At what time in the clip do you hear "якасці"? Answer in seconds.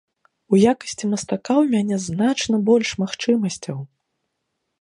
0.71-1.05